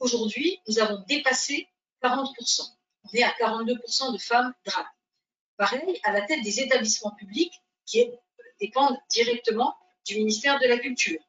Aujourd'hui, 0.00 0.60
nous 0.66 0.80
avons 0.80 1.04
dépassé 1.06 1.68
40%. 2.02 2.62
On 3.04 3.08
est 3.16 3.22
à 3.22 3.30
42% 3.38 4.12
de 4.12 4.18
femmes 4.18 4.52
DRAC. 4.66 4.86
Pareil, 5.56 6.00
à 6.02 6.12
la 6.12 6.22
tête 6.22 6.42
des 6.42 6.60
établissements 6.60 7.12
publics 7.12 7.54
qui 7.86 8.10
dépendent 8.60 8.98
directement 9.10 9.76
du 10.04 10.16
ministère 10.16 10.58
de 10.58 10.66
la 10.66 10.78
Culture. 10.78 11.20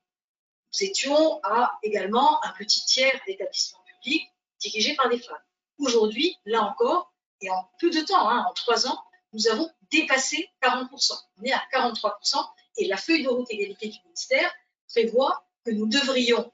Nous 0.73 0.87
étions 0.87 1.39
à 1.43 1.77
également 1.83 2.43
un 2.43 2.51
petit 2.53 2.83
tiers 2.85 3.19
d'établissements 3.27 3.83
publics 3.85 4.29
dirigés 4.59 4.95
par 4.95 5.09
des 5.09 5.19
femmes. 5.19 5.41
Aujourd'hui, 5.77 6.35
là 6.45 6.63
encore, 6.63 7.13
et 7.41 7.49
en 7.49 7.69
peu 7.79 7.89
de 7.89 8.01
temps, 8.01 8.29
hein, 8.29 8.45
en 8.49 8.53
trois 8.53 8.87
ans, 8.87 9.01
nous 9.33 9.47
avons 9.47 9.69
dépassé 9.91 10.49
40%. 10.61 11.13
On 11.39 11.43
est 11.43 11.51
à 11.51 11.63
43% 11.73 12.45
et 12.77 12.87
la 12.87 12.97
feuille 12.97 13.23
de 13.23 13.29
route 13.29 13.49
égalité 13.49 13.87
du 13.87 13.97
ministère 14.05 14.51
prévoit 14.87 15.45
que 15.65 15.71
nous 15.71 15.87
devrions 15.87 16.51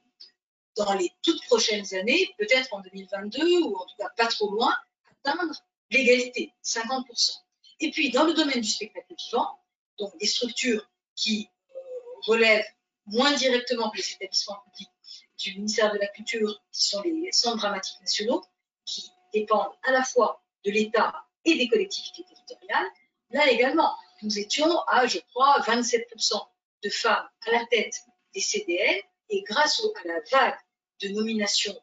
dans 0.76 0.94
les 0.94 1.12
toutes 1.24 1.44
prochaines 1.46 1.94
années, 1.96 2.36
peut-être 2.38 2.74
en 2.74 2.82
2022 2.82 3.62
ou 3.62 3.76
en 3.78 3.86
tout 3.86 3.96
cas 3.98 4.10
pas 4.18 4.28
trop 4.28 4.52
loin, 4.52 4.76
atteindre 5.10 5.54
l'égalité, 5.90 6.54
50%. 6.64 7.38
Et 7.80 7.92
puis, 7.92 8.12
dans 8.12 8.26
le 8.26 8.34
domaine 8.34 8.62
du 8.62 8.70
spectacle 8.70 9.14
vivant, 9.18 9.60
donc 9.98 10.18
des 10.20 10.28
structures 10.28 10.86
qui 11.16 11.50
euh, 11.70 11.80
relèvent 12.28 12.66
moins 13.06 13.34
directement 13.34 13.90
que 13.90 13.98
les 13.98 14.12
établissements 14.14 14.58
publics 14.66 14.90
du 15.38 15.56
ministère 15.56 15.92
de 15.94 16.00
la 16.00 16.08
Culture, 16.08 16.62
qui 16.72 16.88
sont 16.88 17.02
les 17.02 17.32
centres 17.32 17.58
dramatiques 17.58 18.00
nationaux, 18.02 18.44
qui 18.86 19.12
dépendent 19.34 19.74
à 19.84 19.92
la 19.92 20.04
fois 20.04 20.44
de 20.64 20.72
l'État 20.72 21.14
et 21.44 21.56
des 21.56 21.68
collectivités 21.68 22.24
territoriales, 22.24 22.88
là 23.32 23.50
également, 23.52 23.94
nous 24.22 24.40
étions 24.40 24.80
à, 24.88 25.06
je 25.08 25.20
crois, 25.20 25.60
27% 25.62 26.48
de 26.84 26.90
femmes 26.90 27.30
à 27.48 27.52
la 27.52 27.66
tête 27.66 27.96
des 28.34 28.42
CDN, 28.42 29.02
et 29.30 29.44
grâce 29.44 29.82
à 30.04 30.08
la 30.08 30.20
vague 30.32 30.58
de 31.02 31.10
nominations 31.10 31.76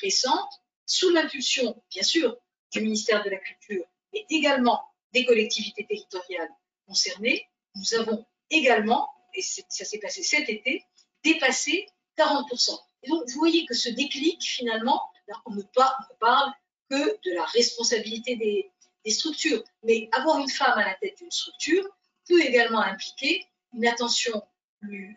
récentes, 0.00 0.62
sous 0.86 1.10
l'impulsion, 1.10 1.82
bien 1.90 2.02
sûr, 2.02 2.36
du 2.72 2.80
ministère 2.80 3.24
de 3.24 3.30
la 3.30 3.38
Culture, 3.38 3.84
mais 4.12 4.24
également 4.30 4.82
des 5.12 5.24
collectivités 5.24 5.86
territoriales 5.86 6.50
concernées, 6.86 7.48
nous 7.74 7.94
avons 7.94 8.24
également, 8.50 9.10
et 9.34 9.42
ça 9.42 9.84
s'est 9.84 9.98
passé 9.98 10.22
cet 10.22 10.48
été, 10.48 10.84
dépassé 11.22 11.88
40%. 12.16 12.78
Et 13.06 13.08
donc, 13.08 13.28
vous 13.28 13.38
voyez 13.38 13.64
que 13.66 13.74
ce 13.74 13.88
déclic, 13.88 14.42
finalement, 14.42 15.00
on 15.44 15.52
ne, 15.52 15.62
parle 15.62 16.52
que 16.90 16.96
de 16.96 17.34
la 17.34 17.44
responsabilité 17.44 18.36
des, 18.36 18.72
structures, 19.12 19.62
mais 19.84 20.08
avoir 20.10 20.40
une 20.40 20.48
femme 20.48 20.76
à 20.76 20.84
la 20.84 20.94
tête 20.94 21.16
d'une 21.18 21.30
structure 21.30 21.84
peut 22.28 22.42
également 22.42 22.80
impliquer 22.80 23.46
une 23.72 23.86
attention 23.86 24.42
plus, 24.80 25.16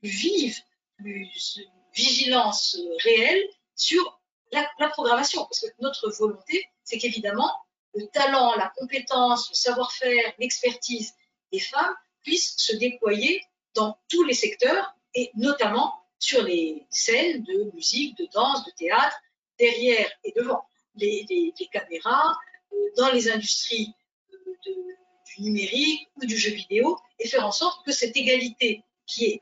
vive, 0.00 0.56
plus, 0.96 1.60
vigilance 1.92 2.78
réelle 3.02 3.42
sur 3.74 4.20
la, 4.52 4.88
programmation. 4.90 5.42
Parce 5.42 5.58
que 5.58 5.66
notre 5.80 6.08
volonté, 6.10 6.68
c'est 6.84 6.98
qu'évidemment, 6.98 7.52
le 7.94 8.06
talent, 8.06 8.54
la 8.54 8.72
compétence, 8.76 9.50
le 9.50 9.56
savoir-faire, 9.56 10.32
l'expertise 10.38 11.12
des 11.50 11.58
femmes 11.58 11.96
puisse 12.22 12.54
se 12.56 12.76
déployer 12.76 13.42
dans 13.74 13.98
tous 14.08 14.22
les 14.22 14.34
secteurs 14.34 14.94
et 15.14 15.32
notamment 15.34 16.05
sur 16.18 16.42
les 16.42 16.86
scènes 16.90 17.42
de 17.42 17.70
musique, 17.74 18.16
de 18.18 18.26
danse, 18.32 18.64
de 18.64 18.70
théâtre, 18.72 19.16
derrière 19.58 20.10
et 20.24 20.32
devant 20.36 20.66
les, 20.94 21.52
caméras, 21.72 22.36
euh, 22.72 22.76
dans 22.96 23.10
les 23.12 23.30
industries 23.30 23.92
du 25.36 25.42
numérique 25.42 26.08
ou 26.16 26.26
du 26.26 26.36
jeu 26.36 26.50
vidéo, 26.50 26.98
et 27.18 27.28
faire 27.28 27.46
en 27.46 27.52
sorte 27.52 27.84
que 27.84 27.92
cette 27.92 28.16
égalité 28.16 28.82
qui 29.06 29.26
est 29.26 29.40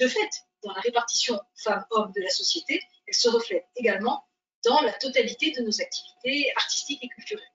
de 0.00 0.08
fait 0.08 0.30
dans 0.62 0.72
la 0.72 0.80
répartition 0.80 1.38
femmes-hommes 1.56 2.12
de 2.12 2.22
la 2.22 2.30
société, 2.30 2.80
elle 3.06 3.14
se 3.14 3.28
reflète 3.28 3.66
également 3.76 4.24
dans 4.64 4.80
la 4.80 4.92
totalité 4.94 5.50
de 5.52 5.62
nos 5.62 5.80
activités 5.80 6.50
artistiques 6.56 7.04
et 7.04 7.08
culturelles. 7.08 7.53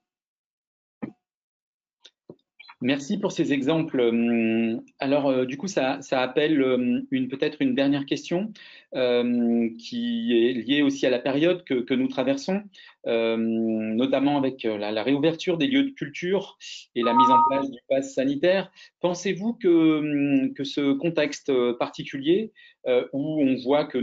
Merci 2.81 3.17
pour 3.17 3.33
ces 3.33 3.51
exemples. 3.51 3.99
Hum, 3.99 4.81
alors, 4.99 5.27
euh, 5.27 5.45
du 5.45 5.57
coup, 5.57 5.67
ça, 5.67 5.99
appelle 6.11 6.63
hum, 6.63 7.05
une 7.11 7.27
peut-être 7.27 7.61
une 7.61 7.75
dernière 7.75 8.05
question 8.05 8.53
hum, 8.93 9.75
qui 9.77 10.31
est 10.33 10.53
liée 10.53 10.81
aussi 10.81 11.05
à 11.05 11.09
la 11.09 11.19
période 11.19 11.63
que, 11.65 11.93
nous 11.93 12.07
traversons, 12.07 12.61
notamment 13.05 14.37
avec 14.37 14.65
euh, 14.65 14.77
la, 14.77 15.03
réouverture 15.03 15.57
des 15.57 15.67
lieux 15.67 15.83
de 15.83 15.91
culture 15.91 16.57
et 16.95 17.01
la 17.01 17.13
mise 17.13 17.29
en 17.29 17.39
place 17.49 17.69
du 17.69 17.79
pass 17.87 18.13
sanitaire. 18.13 18.71
Pensez-vous 19.01 19.53
que, 19.53 20.53
que 20.53 20.63
ce 20.63 20.93
contexte 20.93 21.51
particulier 21.77 22.51
euh, 22.87 23.05
où 23.11 23.41
on 23.43 23.55
voit 23.57 23.83
que 23.83 23.97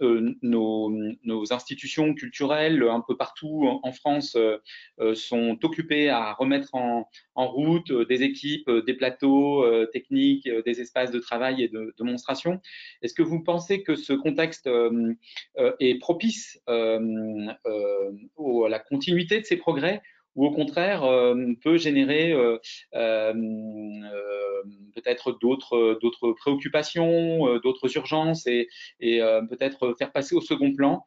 euh, 0.00 0.34
nos, 0.40 1.52
institutions 1.52 2.14
culturelles 2.14 2.82
un 2.82 3.02
peu 3.06 3.18
partout 3.18 3.68
en, 3.82 3.92
France 3.92 4.34
euh, 4.36 5.14
sont 5.14 5.58
occupées 5.62 6.08
à 6.08 6.32
remettre 6.32 6.74
en, 6.74 7.06
route 7.36 7.92
des 8.08 8.22
équipes, 8.22 8.68
des 8.86 8.94
plateaux 8.94 9.64
techniques, 9.92 10.48
des 10.64 10.80
espaces 10.80 11.10
de 11.10 11.18
travail 11.18 11.62
et 11.62 11.68
de, 11.68 11.94
démonstration. 11.98 12.60
Est-ce 13.02 13.14
que 13.14 13.22
vous 13.22 13.42
pensez 13.42 13.82
que 13.82 13.94
ce 13.94 14.12
contexte 14.12 14.68
est 15.78 16.00
propice 16.00 16.60
à 18.66 18.68
la 18.68 18.78
continuité 18.78 19.40
de 19.40 19.44
ces 19.44 19.56
progrès 19.56 20.02
ou 20.38 20.46
au 20.46 20.52
contraire 20.52 21.02
euh, 21.02 21.34
peut 21.62 21.78
générer 21.78 22.32
euh, 22.32 22.58
euh, 22.94 23.32
peut-être 24.94 25.32
d'autres 25.40 26.32
préoccupations, 26.38 27.58
d'autres 27.58 27.96
urgences 27.96 28.46
et, 28.46 28.68
peut-être 29.00 29.94
faire 29.98 30.12
passer 30.12 30.34
au 30.36 30.40
second 30.40 30.72
plan 30.74 31.04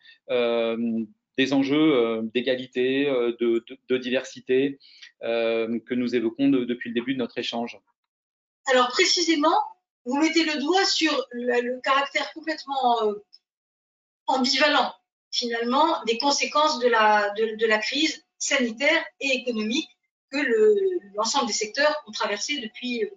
des 1.37 1.53
enjeux 1.53 2.21
d'égalité, 2.33 3.05
de, 3.05 3.97
diversité 3.97 4.79
que 5.21 5.93
nous 5.93 6.15
évoquons 6.15 6.49
depuis 6.49 6.89
le 6.89 6.93
début 6.93 7.13
de 7.13 7.19
notre 7.19 7.37
échange. 7.37 7.77
Alors 8.67 8.89
précisément, 8.89 9.57
vous 10.05 10.17
mettez 10.17 10.43
le 10.43 10.59
doigt 10.59 10.85
sur 10.85 11.11
le, 11.31 11.79
caractère 11.81 12.31
complètement 12.33 12.99
ambivalent 14.27 14.93
finalement 15.31 16.03
des 16.03 16.17
conséquences 16.17 16.79
de 16.79 16.87
la, 16.87 17.79
crise 17.79 18.23
sanitaire 18.37 19.03
et 19.19 19.29
économique 19.29 19.89
que 20.29 20.37
l'ensemble 21.15 21.47
des 21.47 21.53
secteurs 21.53 21.95
ont 22.07 22.11
traversé 22.11 22.59
depuis 22.59 23.03
euh, 23.03 23.09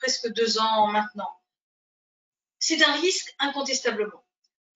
presque, 0.00 0.32
deux 0.32 0.58
ans 0.58 0.88
maintenant. 0.88 1.30
C'est 2.58 2.82
un 2.82 2.92
risque 3.00 3.34
incontestablement, 3.38 4.24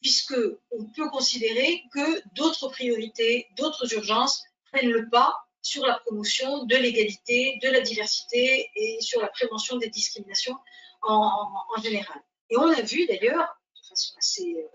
puisque 0.01 0.37
on 0.71 0.85
peut 0.87 1.09
considérer 1.11 1.83
que 1.93 2.23
d'autres 2.35 2.69
priorités, 2.69 3.49
d'autres 3.57 3.93
urgences 3.93 4.43
prennent 4.71 4.91
le 4.91 5.09
pas 5.09 5.37
sur 5.63 5.85
la 5.85 5.99
promotion 6.01 6.65
de 6.65 6.77
l'égalité, 6.77 7.59
de 7.63 7.69
la 7.69 7.81
diversité 7.81 8.71
et 8.75 9.01
sur 9.01 9.21
la 9.21 9.29
prévention 9.29 9.77
des 9.77 9.89
discriminations 9.89 10.57
en, 11.03 11.53
en 11.77 11.83
général. 11.83 12.21
Et 12.51 12.57
on 12.57 12.69
a 12.69 12.83
vu 12.83 13.07
d'ailleurs, 13.07 13.57
de 13.77 13.89
façon 13.89 14.15
assez 14.19 14.55
euh, 14.59 14.69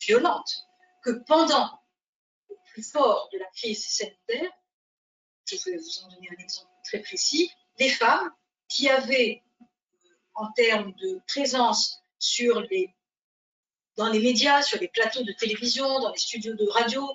violente, 0.00 0.67
que 1.08 1.24
pendant 1.24 1.80
fort 2.92 3.28
de 3.32 3.38
la 3.38 3.46
crise 3.46 3.84
sanitaire, 3.84 4.52
je 5.46 5.56
vais 5.56 5.76
vous 5.76 6.04
en 6.04 6.08
donner 6.10 6.28
un 6.30 6.42
exemple 6.42 6.70
très 6.84 7.00
précis, 7.00 7.50
les 7.78 7.88
femmes 7.88 8.30
qui 8.68 8.88
avaient, 8.88 9.42
en 10.34 10.52
termes 10.52 10.92
de 10.92 11.20
présence 11.26 12.00
dans 13.96 14.08
les 14.10 14.20
médias, 14.20 14.62
sur 14.62 14.78
les 14.78 14.88
plateaux 14.88 15.22
de 15.22 15.32
télévision, 15.32 15.98
dans 15.98 16.12
les 16.12 16.18
studios 16.18 16.54
de 16.54 16.68
radio, 16.68 17.10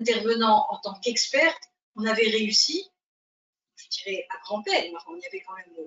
intervenant 0.00 0.66
en 0.70 0.78
tant 0.78 0.98
qu'expertes, 1.00 1.62
on 1.94 2.06
avait 2.06 2.28
réussi, 2.28 2.90
je 3.76 3.88
dirais 3.88 4.26
à 4.30 4.38
grand 4.44 4.62
peine, 4.62 4.92
on 5.06 5.12
avait 5.12 5.42
quand 5.46 5.54
même 5.54 5.86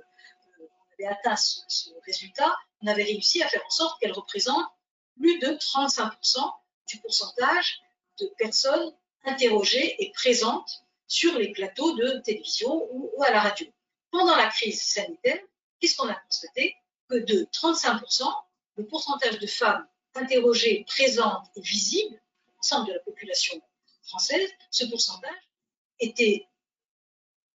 euh, 1.02 1.10
atteint 1.10 1.36
ce, 1.36 1.62
ce 1.68 1.90
résultat, 2.06 2.56
on 2.82 2.88
avait 2.88 3.04
réussi 3.04 3.42
à 3.42 3.50
faire 3.50 3.66
en 3.66 3.70
sorte 3.70 4.00
qu'elles 4.00 4.14
représentent 4.14 4.72
plus 5.18 5.40
de 5.40 5.48
35% 5.48 6.54
du 6.90 7.00
pourcentage 7.00 7.80
de 8.20 8.26
personnes 8.38 8.94
interrogée 9.26 10.02
et 10.04 10.12
présente 10.12 10.84
sur 11.08 11.38
les 11.38 11.52
plateaux 11.52 11.96
de 11.96 12.20
télévision 12.20 12.88
ou, 12.92 13.24
à 13.24 13.32
la 13.32 13.42
radio. 13.42 13.68
Pendant 14.12 14.36
la 14.36 14.48
crise 14.48 14.82
sanitaire, 14.82 15.40
qu'est-ce 15.80 15.96
qu'on 15.96 16.08
a 16.08 16.16
constaté? 16.16 16.76
Que 17.10 17.16
de 17.16 17.48
35%, 17.52 18.24
le 18.76 18.86
pourcentage 18.86 19.40
de 19.40 19.48
femmes 19.48 19.88
interrogées, 20.16 20.86
présentes 20.88 21.48
et 21.56 21.62
visibles, 21.62 22.20
l'ensemble 22.58 22.88
de 22.88 22.94
la 22.94 23.00
population 23.00 23.60
française, 24.04 24.50
ce 24.72 24.86
pourcentage 24.86 25.50
était 26.00 26.48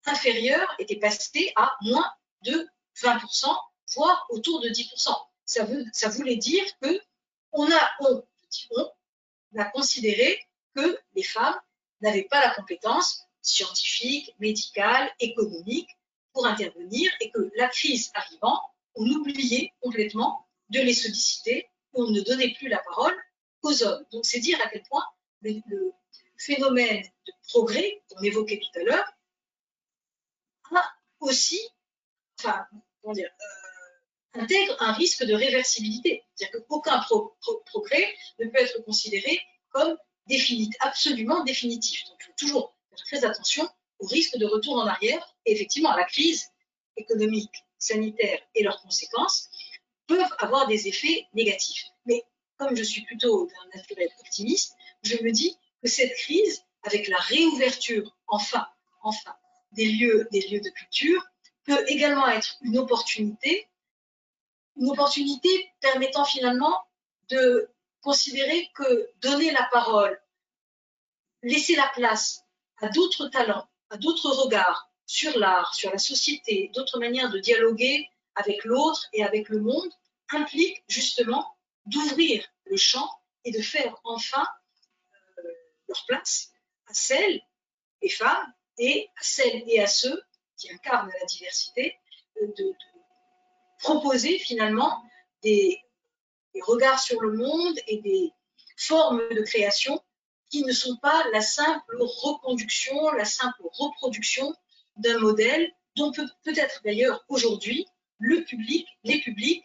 inférieur, 0.06 0.66
était 0.78 0.98
passé 0.98 1.52
à 1.56 1.76
moins 1.82 2.10
de 2.42 2.68
20%, 2.96 3.56
voire 3.94 4.26
autour 4.30 4.60
de 4.60 4.68
10%. 4.68 5.14
Ça, 5.44 5.64
veut, 5.64 5.84
ça 5.92 6.08
voulait 6.08 6.36
dire 6.36 6.64
que 6.80 7.00
on 7.52 7.70
a, 7.70 7.90
on, 8.00 8.24
on 8.76 8.90
a 9.58 9.64
considéré 9.66 10.38
que 10.74 10.98
les 11.14 11.22
femmes 11.22 11.58
n'avaient 12.00 12.28
pas 12.30 12.40
la 12.40 12.54
compétence 12.54 13.22
scientifique, 13.40 14.34
médicale, 14.38 15.10
économique 15.20 15.88
pour 16.32 16.46
intervenir 16.46 17.10
et 17.20 17.30
que 17.30 17.50
la 17.56 17.68
crise 17.68 18.10
arrivant, 18.14 18.60
on 18.94 19.06
oubliait 19.06 19.72
complètement 19.80 20.46
de 20.70 20.80
les 20.80 20.94
solliciter, 20.94 21.68
on 21.92 22.08
ne 22.10 22.20
donnait 22.20 22.54
plus 22.54 22.68
la 22.68 22.78
parole 22.78 23.14
aux 23.62 23.82
hommes. 23.82 24.04
Donc 24.12 24.24
c'est 24.24 24.40
dire 24.40 24.58
à 24.64 24.68
quel 24.68 24.82
point 24.84 25.04
le, 25.42 25.92
phénomène 26.38 27.02
de 27.26 27.32
progrès 27.48 28.02
qu'on 28.08 28.22
évoquait 28.22 28.58
tout 28.58 28.80
à 28.80 28.82
l'heure 28.82 29.12
a 30.74 30.84
aussi, 31.20 31.60
enfin, 32.38 32.66
comment 33.00 33.14
dire, 33.14 33.28
euh, 33.28 33.68
intègre 34.34 34.76
un 34.80 34.92
risque 34.92 35.24
de 35.24 35.34
réversibilité. 35.34 36.24
C'est-à-dire 36.34 36.60
qu'aucun 36.68 37.00
progrès 37.66 38.14
ne 38.38 38.46
peut 38.46 38.58
être 38.58 38.84
considéré 38.84 39.40
comme 39.70 39.96
absolument 40.80 41.44
définitif. 41.44 42.04
Donc, 42.04 42.16
il 42.20 42.24
faut 42.24 42.32
toujours 42.38 42.76
faire 42.90 43.04
très 43.06 43.24
attention 43.24 43.68
au 43.98 44.06
risque 44.06 44.36
de 44.36 44.46
retour 44.46 44.76
en 44.76 44.86
arrière. 44.86 45.36
Et 45.46 45.52
effectivement, 45.52 45.94
la 45.94 46.04
crise 46.04 46.46
économique, 46.96 47.52
sanitaire 47.78 48.38
et 48.54 48.62
leurs 48.62 48.80
conséquences 48.82 49.48
peuvent 50.06 50.34
avoir 50.38 50.66
des 50.68 50.88
effets 50.88 51.26
négatifs. 51.34 51.84
Mais 52.06 52.24
comme 52.56 52.76
je 52.76 52.82
suis 52.82 53.02
plutôt 53.02 53.46
d'un 53.46 53.78
naturel 53.78 54.08
optimiste, 54.20 54.74
je 55.02 55.16
me 55.22 55.30
dis 55.32 55.56
que 55.82 55.88
cette 55.88 56.14
crise, 56.14 56.62
avec 56.84 57.08
la 57.08 57.16
réouverture, 57.16 58.16
enfin, 58.28 58.66
enfin, 59.02 59.34
des 59.72 59.86
lieux, 59.86 60.28
des 60.30 60.46
lieux 60.48 60.60
de 60.60 60.70
culture, 60.70 61.24
peut 61.64 61.84
également 61.88 62.28
être 62.28 62.56
une 62.62 62.78
opportunité, 62.78 63.68
une 64.76 64.90
opportunité 64.90 65.48
permettant 65.80 66.24
finalement 66.24 66.76
de 67.28 67.68
considérer 68.00 68.70
que 68.74 69.10
donner 69.20 69.50
la 69.52 69.68
parole, 69.72 70.20
laisser 71.42 71.76
la 71.76 71.90
place 71.94 72.42
à 72.80 72.88
d'autres 72.88 73.28
talents, 73.28 73.68
à 73.90 73.96
d'autres 73.96 74.30
regards 74.30 74.90
sur 75.06 75.38
l'art, 75.38 75.74
sur 75.74 75.90
la 75.90 75.98
société, 75.98 76.70
d'autres 76.74 76.98
manières 76.98 77.30
de 77.30 77.38
dialoguer 77.38 78.08
avec 78.34 78.64
l'autre 78.64 79.06
et 79.12 79.22
avec 79.22 79.48
le 79.48 79.60
monde, 79.60 79.90
implique 80.30 80.82
justement 80.88 81.56
d'ouvrir 81.86 82.44
le 82.64 82.76
champ 82.76 83.08
et 83.44 83.52
de 83.52 83.60
faire 83.60 83.94
enfin 84.04 84.46
euh, 85.38 85.42
leur 85.88 86.04
place 86.06 86.50
à 86.86 86.94
celles, 86.94 87.40
les 88.00 88.08
femmes, 88.08 88.52
et 88.78 89.10
à 89.16 89.22
celles 89.22 89.62
et 89.66 89.80
à 89.80 89.86
ceux 89.86 90.22
qui 90.56 90.72
incarnent 90.72 91.12
la 91.20 91.26
diversité, 91.26 91.98
de, 92.40 92.46
de 92.46 92.74
proposer 93.82 94.38
finalement 94.38 95.02
des, 95.42 95.78
regards 96.62 97.00
sur 97.00 97.20
le 97.20 97.32
monde 97.32 97.78
et 97.86 97.98
des 97.98 98.32
formes 98.76 99.22
de 99.30 99.42
création 99.42 100.02
qui 100.50 100.64
ne 100.64 100.72
sont 100.72 100.96
pas 100.96 101.24
la 101.32 101.40
simple 101.40 101.96
reconduction, 101.98 103.10
la 103.12 103.24
simple 103.24 103.62
reproduction 103.72 104.54
d'un 104.96 105.18
modèle 105.18 105.72
dont 105.96 106.12
peut-être 106.12 106.80
d'ailleurs 106.84 107.24
aujourd'hui 107.28 107.86
le 108.18 108.44
public, 108.44 108.86
les 109.04 109.20
publics 109.20 109.64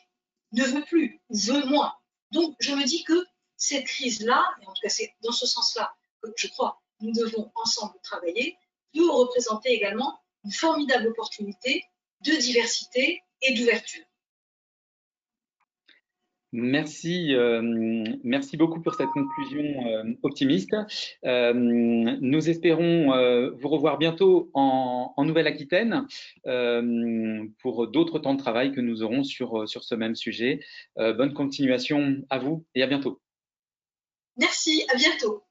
ne 0.54 0.64
veut 0.64 0.84
plus 0.86 1.22
veut 1.30 1.66
moins. 1.66 1.94
Donc 2.32 2.56
je 2.60 2.74
me 2.74 2.86
dis 2.86 3.04
que 3.04 3.26
cette 3.58 3.86
crise-là, 3.86 4.46
et 4.62 4.68
en 4.68 4.74
tout 4.74 4.82
cas 4.82 4.90
c'est 4.90 5.14
dans 5.24 5.32
ce 5.32 5.46
sens-là 5.46 5.94
que 6.22 6.30
je 6.36 6.48
crois 6.48 6.82
nous 7.00 7.12
devons 7.12 7.52
ensemble 7.56 7.94
travailler, 8.02 8.58
peut 8.94 9.10
représenter 9.12 9.70
également 9.70 10.20
une 10.44 10.52
formidable 10.52 11.08
opportunité 11.08 11.84
de 12.22 12.32
diversité 12.32 13.22
et 13.42 13.54
d'ouverture. 13.54 14.04
Merci, 16.54 17.36
euh, 17.36 17.62
merci 18.24 18.56
beaucoup 18.56 18.82
pour 18.82 18.96
cette 18.96 19.10
conclusion 19.10 19.86
euh, 19.86 20.14
optimiste. 20.24 20.76
Euh, 21.26 21.54
nous 21.54 22.50
espérons 22.50 23.08
vous 23.58 23.68
revoir 23.68 23.98
bientôt 23.98 24.50
en, 24.54 25.14
en 25.16 25.26
Nouvelle-Aquitaine 25.26 26.08
pour 27.60 27.88
d'autres 27.88 28.20
temps 28.20 28.34
de 28.34 28.40
travail 28.40 28.72
que 28.72 28.82
nous 28.82 29.04
aurons 29.04 29.24
sur, 29.24 29.68
sur 29.68 29.84
ce 29.84 29.96
même 29.96 30.16
sujet. 30.16 30.60
bonne 30.96 31.34
continuation 31.34 32.18
à 32.30 32.40
vous 32.40 32.66
et 32.76 32.84
à 32.84 32.88
bientôt. 32.88 33.22
Merci, 34.38 34.86
à 34.94 34.96
bientôt. 34.96 35.47